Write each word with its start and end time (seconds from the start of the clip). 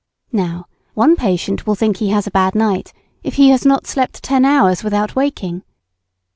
Now, 0.31 0.65
one 0.95 1.15
patient 1.15 1.67
will 1.67 1.75
think 1.75 1.97
he 1.97 2.09
has 2.09 2.25
a 2.25 2.31
bad 2.31 2.55
night 2.55 2.91
if 3.21 3.35
he 3.35 3.49
has 3.49 3.67
not 3.67 3.85
slept 3.85 4.23
ten 4.23 4.45
hours 4.45 4.83
without 4.83 5.15
waking. 5.15 5.61